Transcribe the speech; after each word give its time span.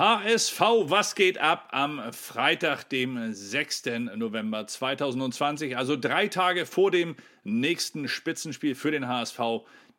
HSV, 0.00 0.60
was 0.84 1.14
geht 1.14 1.36
ab 1.36 1.68
am 1.72 2.00
Freitag, 2.14 2.84
dem 2.88 3.34
6. 3.34 3.82
November 4.16 4.66
2020, 4.66 5.76
also 5.76 5.94
drei 5.94 6.26
Tage 6.28 6.64
vor 6.64 6.90
dem 6.90 7.16
nächsten 7.44 8.08
Spitzenspiel 8.08 8.74
für 8.74 8.92
den 8.92 9.06
HSV. 9.06 9.38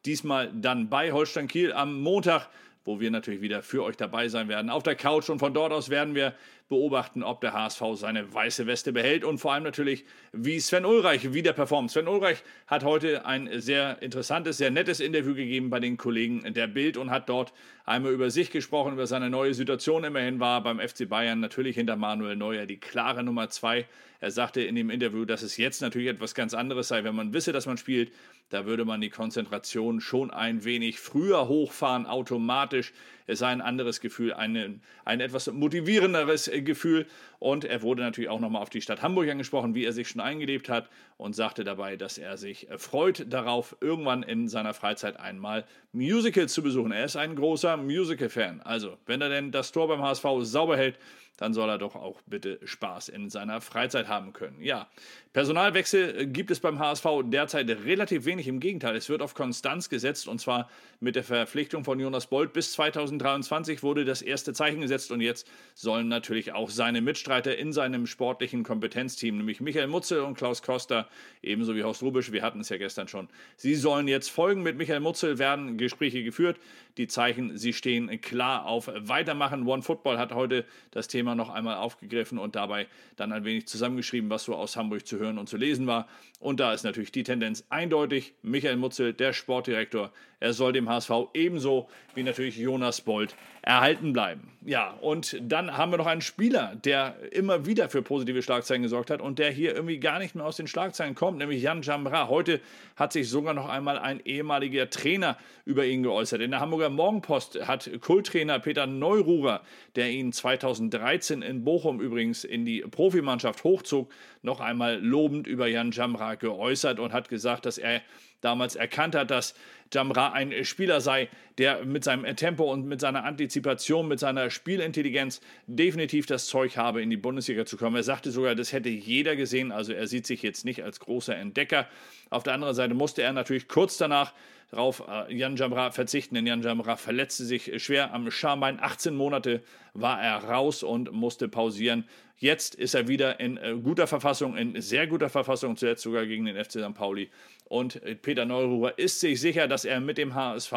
Diesmal 0.06 0.52
dann 0.56 0.90
bei 0.90 1.12
Holstein 1.12 1.48
Kiel 1.48 1.72
am 1.72 2.02
Montag 2.02 2.50
wo 2.84 3.00
wir 3.00 3.12
natürlich 3.12 3.42
wieder 3.42 3.62
für 3.62 3.84
euch 3.84 3.96
dabei 3.96 4.28
sein 4.28 4.48
werden 4.48 4.70
auf 4.70 4.84
der 4.84 4.96
Couch 4.96 5.30
und 5.30 5.40
von 5.40 5.54
dort 5.54 5.72
aus 5.72 5.90
werden 5.90 6.16
wir 6.16 6.34
beobachten, 6.72 7.22
ob 7.22 7.42
der 7.42 7.52
HSV 7.52 7.82
seine 7.96 8.34
weiße 8.34 8.66
Weste 8.66 8.94
behält 8.94 9.26
und 9.26 9.40
vor 9.40 9.52
allem 9.52 9.64
natürlich, 9.64 10.06
wie 10.32 10.58
Sven 10.58 10.86
Ulreich 10.86 11.34
wieder 11.34 11.52
performt. 11.52 11.92
Sven 11.92 12.08
Ulreich 12.08 12.44
hat 12.66 12.86
heute 12.86 13.26
ein 13.26 13.60
sehr 13.60 14.02
interessantes, 14.02 14.58
sehr 14.58 14.72
nettes 14.72 15.02
Interview 15.02 15.36
gegeben 15.36 15.70
bei 15.70 15.82
den 15.82 15.98
Kollegen 15.98 16.54
der 16.54 16.68
Bild 16.68 16.96
und 16.96 17.12
hat 17.12 17.28
dort 17.28 17.52
einmal 17.84 18.14
über 18.14 18.32
sich 18.32 18.52
gesprochen, 18.52 18.94
über 18.94 19.06
seine 19.06 19.30
neue 19.30 19.54
Situation. 19.54 20.06
Immerhin 20.06 20.40
war 20.40 20.64
beim 20.64 20.80
FC 20.80 21.10
Bayern 21.10 21.42
natürlich 21.42 21.76
hinter 21.76 21.98
Manuel 21.98 22.38
Neuer 22.38 22.66
die 22.66 22.80
klare 22.80 23.22
Nummer 23.22 23.50
zwei. 23.50 23.86
Er 24.22 24.32
sagte 24.32 24.62
in 24.62 24.76
dem 24.76 24.90
Interview, 24.90 25.26
dass 25.26 25.42
es 25.42 25.58
jetzt 25.58 25.82
natürlich 25.82 26.08
etwas 26.08 26.36
ganz 26.36 26.54
anderes 26.54 26.88
sei, 26.88 27.04
wenn 27.04 27.16
man 27.16 27.34
wisse, 27.34 27.52
dass 27.52 27.66
man 27.66 27.78
spielt. 27.78 28.14
Da 28.50 28.66
würde 28.66 28.86
man 28.86 29.02
die 29.02 29.10
Konzentration 29.10 30.00
schon 30.00 30.32
ein 30.32 30.64
wenig 30.64 31.00
früher 31.00 31.48
hochfahren, 31.48 32.06
automatisch 32.06 32.94
es 33.32 33.40
sei 33.40 33.48
ein 33.48 33.62
anderes 33.62 34.02
Gefühl, 34.02 34.34
ein, 34.34 34.82
ein 35.06 35.20
etwas 35.20 35.52
motivierenderes 35.52 36.48
äh, 36.48 36.62
Gefühl. 36.62 37.08
Und 37.40 37.66
er 37.66 37.82
wurde 37.82 38.04
natürlich 38.04 38.30
auch 38.30 38.40
nochmal 38.40 38.62
auf 38.62 38.70
die 38.70 38.82
Stadt 38.82 39.02
Hamburg 39.02 39.30
angesprochen, 39.30 39.74
wie 39.74 39.86
er 39.86 39.94
sich 39.94 40.10
schon 40.10 40.22
eingelebt 40.22 40.70
hat 40.70 40.90
und 41.18 41.36
sagte 41.36 41.64
dabei, 41.64 41.96
dass 41.96 42.18
er 42.18 42.38
sich 42.38 42.70
äh, 42.70 42.78
freut 42.78 43.32
darauf, 43.32 43.76
irgendwann 43.80 44.24
in 44.24 44.48
seiner 44.48 44.74
Freizeit 44.74 45.20
einmal 45.20 45.66
Musicals 45.94 46.54
zu 46.54 46.62
besuchen. 46.62 46.92
Er 46.92 47.06
ist 47.06 47.16
ein 47.16 47.36
großer 47.36 47.78
Musical-Fan. 47.78 48.62
Also, 48.62 48.98
wenn 49.06 49.22
er 49.22 49.30
denn 49.30 49.52
das 49.52 49.72
Tor 49.72 49.88
beim 49.88 50.02
HSV 50.02 50.26
sauber 50.42 50.78
hält, 50.78 50.98
dann 51.42 51.56
soll 51.56 51.70
er 51.70 51.80
doch 51.80 51.96
auch 51.96 52.22
bitte 52.28 52.60
Spaß 52.64 53.10
in 53.10 53.32
seiner 53.32 53.62
Freizeit 53.62 54.08
haben 54.08 54.32
können. 54.32 54.62
Ja, 54.62 54.88
Personalwechsel 55.34 56.28
gibt 56.28 56.52
es 56.52 56.60
beim 56.60 56.78
HSV 56.78 57.06
derzeit 57.24 57.68
relativ 57.68 58.26
wenig. 58.26 58.48
Im 58.48 58.60
Gegenteil, 58.60 58.96
es 58.96 59.10
wird 59.10 59.24
auf 59.24 59.34
Konstanz 59.34 59.90
gesetzt 59.90 60.28
und 60.28 60.40
zwar 60.40 60.70
mit 61.00 61.16
der 61.16 61.24
Verpflichtung 61.24 61.84
von 61.84 62.00
Jonas 62.00 62.28
Bolt. 62.28 62.54
Bis 62.54 62.74
2023 62.74 63.82
wurde 63.82 64.06
das 64.06 64.22
erste 64.22 64.54
Zeichen 64.54 64.82
gesetzt 64.82 65.10
und 65.12 65.20
jetzt 65.20 65.48
sollen 65.74 66.10
natürlich 66.10 66.54
auch 66.54 66.70
seine 66.70 67.02
Mitstreiter 67.02 67.58
in 67.58 67.74
seinem 67.74 68.06
sportlichen 68.06 68.62
Kompetenzteam, 68.62 69.38
nämlich 69.38 69.62
Michael 69.62 69.88
Mutzel 69.88 70.20
und 70.20 70.38
Klaus 70.38 70.62
Koster, 70.62 71.08
ebenso 71.42 71.76
wie 71.76 71.84
Horst 71.84 72.04
Rubisch, 72.04 72.32
wir 72.32 72.44
hatten 72.44 72.60
es 72.60 72.70
ja 72.70 72.78
gestern 72.78 73.08
schon, 73.08 73.30
sie 73.56 73.74
sollen 73.74 74.08
jetzt 74.08 74.30
folgen. 74.30 74.62
Mit 74.62 74.78
Michael 74.78 75.00
Mutzel 75.00 75.40
werden 75.40 75.78
Gespräche 75.78 76.24
geführt. 76.24 76.60
Die 76.98 77.08
Zeichen, 77.08 77.58
sie 77.58 77.74
stehen 77.74 78.22
klar 78.22 78.66
auf 78.66 78.92
Weitermachen. 78.94 79.66
One 79.66 79.82
Football 79.82 80.20
hat 80.20 80.34
heute 80.34 80.66
das 80.92 81.08
Thema 81.08 81.31
noch 81.36 81.50
einmal 81.50 81.78
aufgegriffen 81.78 82.38
und 82.38 82.56
dabei 82.56 82.88
dann 83.16 83.32
ein 83.32 83.46
wenig 83.46 83.68
zusammengeschrieben, 83.68 84.30
was 84.30 84.44
so 84.44 84.56
aus 84.56 84.76
Hamburg 84.76 85.06
zu 85.06 85.20
hören 85.20 85.38
und 85.38 85.48
zu 85.48 85.58
lesen 85.58 85.88
war. 85.88 86.08
Und 86.40 86.60
da 86.60 86.74
ist 86.74 86.84
natürlich 86.84 87.12
die 87.12 87.24
Tendenz 87.24 87.66
eindeutig. 87.70 88.34
Michael 88.42 88.78
Mutzel, 88.78 89.14
der 89.14 89.34
Sportdirektor, 89.34 90.12
er 90.40 90.54
soll 90.54 90.74
dem 90.74 90.90
HSV 90.90 91.12
ebenso 91.34 91.90
wie 92.16 92.24
natürlich 92.24 92.58
Jonas 92.58 93.02
Bold 93.02 93.36
erhalten 93.62 94.14
bleiben. 94.14 94.52
Ja, 94.64 94.92
und 95.02 95.38
dann 95.42 95.76
haben 95.76 95.92
wir 95.92 95.98
noch 95.98 96.06
einen 96.06 96.22
Spieler, 96.22 96.76
der 96.84 97.16
immer 97.32 97.66
wieder 97.66 97.90
für 97.90 98.04
positive 98.04 98.44
Schlagzeilen 98.44 98.84
gesorgt 98.84 99.10
hat 99.10 99.20
und 99.20 99.40
der 99.40 99.50
hier 99.50 99.74
irgendwie 99.74 100.00
gar 100.00 100.20
nicht 100.20 100.36
mehr 100.36 100.46
aus 100.46 100.58
den 100.58 100.68
Schlagzeilen 100.68 101.16
kommt, 101.16 101.40
nämlich 101.40 101.64
Jan 101.64 101.82
Jambra. 101.82 102.28
Heute 102.28 102.60
hat 102.96 103.12
sich 103.12 103.28
sogar 103.28 103.56
noch 103.56 103.68
einmal 103.68 103.98
ein 103.98 104.20
ehemaliger 104.24 104.90
Trainer 104.90 105.36
über 105.66 105.86
ihn 105.86 106.04
geäußert. 106.04 106.42
In 106.42 106.52
der 106.52 106.60
Hamburger 106.60 106.90
Morgenpost 106.90 107.68
hat 107.68 107.90
Kulttrainer 108.02 108.60
Peter 108.60 108.86
Neururer, 108.86 109.62
der 109.96 110.12
ihn 110.12 110.32
2013 110.32 111.42
in 111.42 111.64
Bochum 111.64 112.00
übrigens 112.00 112.44
in 112.44 112.64
die 112.64 112.82
Profimannschaft 112.82 113.64
hochzog, 113.64 114.12
noch 114.44 114.60
einmal 114.60 115.00
lobend 115.00 115.48
über 115.48 115.66
Jan 115.68 115.92
Jamra 115.92 116.36
geäußert 116.36 117.00
und 117.00 117.14
hat 117.14 117.30
gesagt, 117.30 117.66
dass 117.66 117.80
er 117.80 118.02
damals 118.42 118.76
erkannt 118.76 119.16
hat, 119.16 119.32
dass 119.32 119.56
Jamra 119.94 120.32
ein 120.32 120.66
Spieler 120.66 121.02
sei, 121.02 121.30
der 121.58 121.86
mit 121.86 122.04
seinem 122.04 122.36
Tempo 122.36 122.72
und 122.72 122.88
mit 122.88 123.02
seiner 123.02 123.24
Antizipation, 123.24 124.08
mit 124.08 124.20
seiner 124.20 124.50
Spielintelligenz 124.50 125.42
definitiv 125.68 126.26
das 126.26 126.48
Zeug 126.48 126.78
habe, 126.78 127.02
in 127.02 127.10
die 127.10 127.18
Bundesliga 127.18 127.66
zu 127.66 127.78
kommen. 127.78 127.96
Er 127.96 128.04
sagte 128.04 128.32
sogar, 128.32 128.56
das 128.56 128.74
hätte 128.74 128.90
jeder 128.90 129.36
gesehen, 129.36 129.72
also 129.72 129.94
er 129.94 130.08
sieht 130.08 130.26
sich 130.26 130.42
jetzt 130.42 130.66
nicht 130.66 130.84
als 130.84 131.00
großer 131.00 131.36
Entdecker. 131.36 131.88
Auf 132.30 132.44
der 132.44 132.54
anderen 132.54 132.74
Seite 132.74 132.94
musste 132.94 133.22
er 133.22 133.34
natürlich 133.34 133.68
kurz 133.68 133.98
danach 133.98 134.34
darauf 134.72 135.04
äh, 135.08 135.34
Jan 135.34 135.56
Jamra 135.56 135.92
verzichten, 135.92 136.36
denn 136.36 136.48
Jan 136.48 136.64
Jamra 136.64 136.96
verletzte 136.96 137.46
sich 137.46 137.84
schwer 137.84 138.14
am 138.14 138.32
Schambein. 138.32 138.80
18 138.82 139.16
Monate 139.16 139.62
war 139.94 140.22
er 140.22 140.44
raus 140.46 140.82
und 140.82 141.12
musste 141.12 141.48
pausieren. 141.48 142.06
Jetzt 142.38 142.74
ist 142.74 142.96
er 142.96 143.08
wieder 143.08 143.40
in 143.40 143.58
äh, 143.58 143.76
guter 143.82 144.08
Verfassung, 144.08 144.58
in 144.58 144.82
sehr 144.82 145.06
guter 145.06 145.30
Verfassung, 145.30 145.78
zuletzt 145.78 146.02
sogar 146.02 146.26
gegen 146.26 146.46
den 146.46 146.56
FC 146.56 146.72
St. 146.72 146.94
Pauli. 146.96 147.30
Und 147.66 148.02
Peter 148.22 148.44
Neururer 148.44 148.98
ist 148.98 149.22
sich 149.22 149.40
sicher, 149.40 149.68
dass 149.68 149.86
er 149.86 150.02
mit 150.02 150.18
dem 150.18 150.36
HSV 150.36 150.74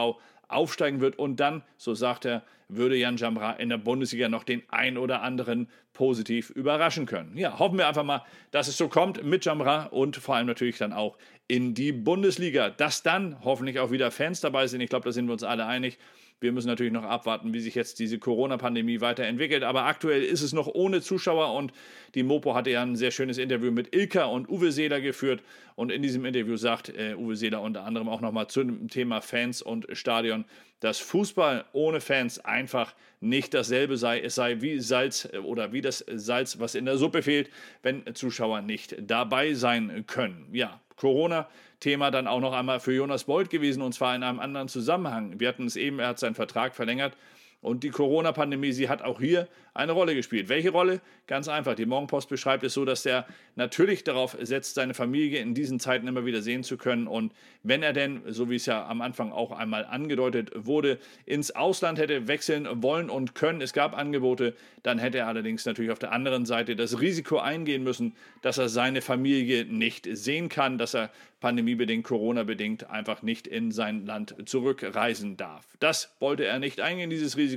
aufsteigen 0.49 1.01
wird 1.01 1.19
und 1.19 1.41
dann, 1.41 1.63
so 1.77 1.95
sagt 1.95 2.25
er, 2.25 2.43
würde 2.69 2.97
Jan 2.97 3.17
Jamra 3.17 3.53
in 3.53 3.69
der 3.69 3.79
Bundesliga 3.79 4.29
noch 4.29 4.45
den 4.45 4.63
ein 4.69 4.97
oder 4.97 5.23
anderen 5.23 5.69
positiv 5.93 6.51
überraschen 6.51 7.07
können. 7.07 7.37
Ja, 7.37 7.59
hoffen 7.59 7.79
wir 7.79 7.87
einfach 7.87 8.05
mal, 8.05 8.25
dass 8.51 8.69
es 8.69 8.77
so 8.77 8.89
kommt 8.89 9.23
mit 9.23 9.45
Jamra 9.45 9.87
und 9.87 10.17
vor 10.17 10.37
allem 10.37 10.47
natürlich 10.47 10.79
dann 10.79 10.93
auch 10.93 11.17
in 11.47 11.75
die 11.75 11.93
Bundesliga, 11.93 12.71
dass 12.71 13.03
dann 13.03 13.37
hoffentlich 13.45 13.79
auch 13.79 13.91
wieder 13.91 14.11
Fans 14.11 14.41
dabei 14.41 14.67
sind. 14.67 14.81
Ich 14.81 14.91
glaube, 14.91 15.05
da 15.05 15.13
sind 15.13 15.27
wir 15.27 15.33
uns 15.33 15.45
alle 15.45 15.67
einig. 15.67 15.99
Wir 16.41 16.53
müssen 16.53 16.69
natürlich 16.69 16.93
noch 16.93 17.05
abwarten, 17.05 17.55
wie 17.55 17.61
sich 17.61 17.75
jetzt 17.75 17.99
diese 17.99 18.19
Corona-Pandemie 18.19 19.01
weiterentwickelt. 19.01 19.63
Aber 19.63 19.85
aktuell 19.85 20.23
ist 20.23 20.43
es 20.43 20.53
noch 20.53 20.67
ohne 20.67 21.01
Zuschauer 21.01 21.55
und 21.55 21.73
die 22.15 22.23
Mopo 22.23 22.55
hatte 22.55 22.71
ja 22.71 22.83
ein 22.83 22.97
sehr 22.97 23.11
schönes 23.11 23.39
Interview 23.39 23.71
mit 23.71 23.95
Ilka 23.95 24.25
und 24.25 24.49
Uwe 24.49 24.71
Seeler 24.71 25.01
geführt. 25.01 25.43
Und 25.75 25.91
in 25.91 26.03
diesem 26.03 26.25
Interview 26.25 26.57
sagt 26.57 26.91
äh, 26.91 27.15
Uwe 27.15 27.37
Seeler 27.37 27.63
unter 27.63 27.85
anderem 27.85 28.09
auch 28.09 28.21
nochmal 28.21 28.47
zu 28.49 28.63
dem 28.63 28.89
Thema 28.89 29.21
Fans 29.21 29.63
und 29.63 29.87
Stadion, 29.93 30.45
dass 30.81 30.99
Fußball 30.99 31.65
ohne 31.73 32.01
Fans 32.01 32.45
einfach 32.45 32.95
nicht 33.21 33.55
dasselbe 33.55 33.97
sei. 33.97 34.21
Es 34.21 34.35
sei 34.35 34.61
wie 34.61 34.81
Salz 34.81 35.27
äh, 35.33 35.39
oder 35.39 35.73
wie 35.73 35.81
das 35.81 36.05
Salz, 36.09 36.59
was 36.61 36.75
in 36.75 36.85
der 36.85 36.99
Suppe 36.99 37.23
fehlt, 37.23 37.49
wenn 37.83 38.03
Zuschauer 38.15 38.61
nicht 38.61 38.97
dabei 39.01 39.55
sein 39.55 40.05
können. 40.07 40.47
Ja, 40.53 40.81
Corona-Thema 40.97 42.11
dann 42.11 42.27
auch 42.27 42.41
noch 42.41 42.53
einmal 42.53 42.81
für 42.81 42.93
Jonas 42.93 43.25
Beuth 43.25 43.51
gewesen 43.51 43.83
und 43.83 43.93
zwar 43.93 44.15
in 44.15 44.23
einem 44.23 44.41
anderen 44.41 44.69
Zusammenhang. 44.69 45.39
Wir 45.41 45.49
hatten 45.49 45.67
es 45.67 45.77
eben, 45.77 45.99
er 45.99 46.09
hat 46.09 46.19
seinen 46.19 46.35
Vertrag 46.35 46.75
verlängert 46.75 47.17
und 47.65 47.83
die 47.83 47.91
Corona-Pandemie, 47.91 48.73
sie 48.73 48.89
hat 48.89 49.03
auch 49.03 49.21
hier 49.21 49.49
eine 49.73 49.93
Rolle 49.93 50.15
gespielt. 50.15 50.49
Welche 50.49 50.71
Rolle? 50.71 51.01
Ganz 51.27 51.49
einfach. 51.49 51.75
Die 51.75 51.87
Morgenpost 51.87 52.29
beschreibt 52.29 52.63
es 52.63 52.75
so, 52.75 52.85
dass 52.85 53.05
er 53.07 53.27
natürlich 53.57 54.05
darauf 54.05 54.37
setzt, 54.41 54.75
seine 54.75 54.95
Familie 54.95 55.41
in 55.41 55.55
diesen 55.55 55.81
Zeiten 55.81 56.07
immer 56.07 56.27
wieder 56.27 56.43
sehen 56.43 56.63
zu 56.63 56.77
können. 56.77 57.09
Und 57.09 57.33
wenn 57.63 57.83
er 57.83 57.93
denn, 57.93 58.23
so 58.27 58.51
wie 58.51 58.57
es 58.57 58.67
ja 58.67 58.87
am 58.87 59.01
Anfang 59.01 59.33
auch 59.33 59.51
einmal 59.51 59.85
angedeutet 59.87 60.53
wurde, 60.55 60.99
ins 61.25 61.51
Ausland 61.51 61.99
hätte 61.99 62.29
wechseln 62.29 62.69
wollen 62.83 63.09
und 63.09 63.35
können, 63.35 63.63
es 63.63 63.73
gab 63.73 63.97
Angebote, 63.97 64.55
dann 64.83 64.99
hätte 64.99 65.19
er 65.19 65.27
allerdings 65.27 65.65
natürlich 65.65 65.91
auf 65.91 65.99
der 65.99 66.13
anderen 66.13 66.45
Seite 66.45 66.77
das 66.77 67.01
Risiko 67.01 67.39
eingehen 67.39 67.83
müssen, 67.83 68.15
dass 68.43 68.59
er 68.59 68.69
seine 68.69 69.01
Familie 69.01 69.65
nicht 69.65 70.07
sehen 70.13 70.51
kann, 70.51 70.77
dass 70.77 70.95
er 70.95 71.11
pandemiebedingt, 71.41 72.05
Corona-bedingt 72.05 72.89
einfach 72.89 73.21
nicht 73.21 73.47
in 73.47 73.71
sein 73.71 74.07
Land 74.07 74.35
zurückreisen 74.47 75.37
darf. 75.37 75.67
Das 75.79 76.15
wollte 76.19 76.47
er 76.47 76.59
nicht 76.59 76.81
eingehen, 76.81 77.11
dieses 77.11 77.37
Risiko. 77.37 77.54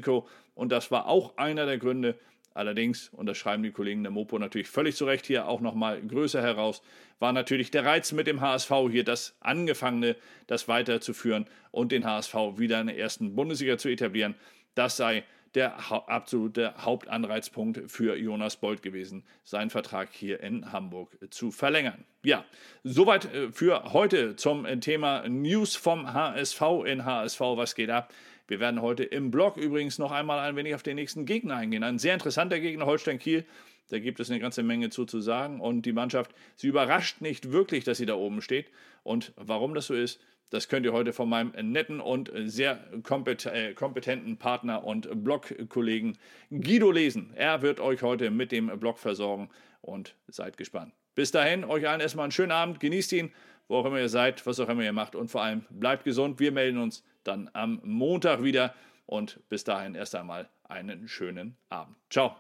Und 0.56 0.72
das 0.72 0.92
war 0.92 1.08
auch 1.08 1.38
einer 1.38 1.66
der 1.66 1.78
Gründe. 1.78 2.18
Allerdings, 2.54 3.10
und 3.10 3.28
das 3.28 3.38
schreiben 3.38 3.62
die 3.62 3.72
Kollegen 3.72 4.02
der 4.02 4.12
Mopo 4.12 4.40
natürlich 4.40 4.68
völlig 4.68 4.96
zu 4.96 5.06
Recht 5.06 5.28
hier 5.28 5.48
auch 5.48 5.62
nochmal 5.62 6.02
größer 6.02 6.42
heraus, 6.42 6.82
war 7.20 7.32
natürlich 7.32 7.70
der 7.70 7.86
Reiz 7.86 8.12
mit 8.14 8.26
dem 8.26 8.42
HSV 8.42 8.72
hier 8.90 9.04
das 9.04 9.36
Angefangene, 9.42 10.16
das 10.48 10.68
weiterzuführen 10.68 11.46
und 11.70 11.92
den 11.92 12.04
HSV 12.04 12.34
wieder 12.56 12.82
in 12.82 12.88
der 12.88 12.98
ersten 12.98 13.36
Bundesliga 13.36 13.78
zu 13.78 13.90
etablieren. 13.90 14.34
Das 14.74 14.98
sei 14.98 15.24
der 15.58 15.92
absolute 15.92 16.76
Hauptanreizpunkt 16.78 17.90
für 17.90 18.16
Jonas 18.16 18.58
Bold 18.58 18.84
gewesen, 18.84 19.24
seinen 19.44 19.72
Vertrag 19.72 20.10
hier 20.14 20.40
in 20.42 20.72
Hamburg 20.72 21.18
zu 21.32 21.50
verlängern. 21.50 22.06
Ja, 22.22 22.46
soweit 22.84 23.34
äh, 23.34 23.52
für 23.52 23.92
heute 23.92 24.36
zum 24.36 24.68
äh, 24.68 24.80
Thema 24.80 25.28
News 25.28 25.76
vom 25.76 26.14
HSV 26.14 26.62
in 26.86 27.06
HSV. 27.06 27.40
Was 27.40 27.74
geht 27.74 27.90
ab? 27.90 28.14
Wir 28.48 28.60
werden 28.60 28.84
heute 28.84 29.04
im 29.04 29.32
Blog 29.32 29.58
übrigens 29.58 29.98
noch 29.98 30.12
einmal 30.12 30.38
ein 30.40 30.56
wenig 30.56 30.76
auf 30.76 30.84
den 30.84 30.96
nächsten 30.96 31.26
Gegner 31.26 31.56
eingehen. 31.56 31.84
Ein 31.84 31.98
sehr 31.98 32.14
interessanter 32.14 32.60
Gegner, 32.60 32.86
Holstein 32.86 33.18
Kiel. 33.18 33.44
Da 33.90 33.98
gibt 33.98 34.20
es 34.20 34.30
eine 34.30 34.40
ganze 34.40 34.62
Menge 34.62 34.92
zu, 34.92 35.06
zu 35.06 35.22
sagen. 35.22 35.60
Und 35.60 35.88
die 35.88 35.92
Mannschaft, 35.92 36.36
sie 36.56 36.68
überrascht 36.68 37.20
nicht 37.20 37.52
wirklich, 37.52 37.84
dass 37.84 37.98
sie 37.98 38.06
da 38.06 38.14
oben 38.14 38.44
steht. 38.44 38.68
Und 39.02 39.34
warum 39.38 39.74
das 39.74 39.88
so 39.88 39.96
ist, 39.96 40.22
das 40.50 40.70
könnt 40.70 40.86
ihr 40.86 40.94
heute 40.94 41.14
von 41.14 41.30
meinem 41.30 41.52
netten 41.72 42.00
und 42.00 42.32
sehr 42.46 42.80
äh, 42.94 43.74
kompetenten 43.74 44.38
Partner 44.38 44.84
und 44.84 45.24
Blogkollegen 45.24 46.18
Guido 46.50 46.92
lesen. 46.92 47.34
Er 47.36 47.62
wird 47.62 47.80
euch 47.80 48.02
heute 48.02 48.32
mit 48.32 48.52
dem 48.52 48.68
Blog 48.80 48.98
versorgen 48.98 49.50
und 49.82 50.16
seid 50.28 50.58
gespannt. 50.58 50.94
Bis 51.16 51.32
dahin, 51.32 51.66
euch 51.66 51.88
allen 51.88 52.00
erstmal 52.00 52.24
einen 52.24 52.32
schönen 52.32 52.52
Abend, 52.52 52.80
genießt 52.80 53.12
ihn, 53.14 53.32
wo 53.68 53.78
auch 53.78 53.86
immer 53.86 54.00
ihr 54.00 54.10
seid, 54.10 54.46
was 54.46 54.60
auch 54.60 54.70
immer 54.70 54.84
ihr 54.84 54.94
macht 54.94 55.16
und 55.16 55.30
vor 55.30 55.44
allem 55.44 55.66
bleibt 55.70 56.04
gesund. 56.04 56.40
Wir 56.40 56.52
melden 56.52 56.78
uns 56.78 57.04
dann 57.24 57.50
am 57.54 57.82
Montag 57.84 58.44
wieder 58.44 58.74
und 59.06 59.40
bis 59.50 59.64
dahin 59.64 59.96
erst 59.96 60.16
einmal 60.16 60.48
einen 60.64 61.08
schönen 61.08 61.58
Abend. 61.70 61.98
Ciao. 62.10 62.38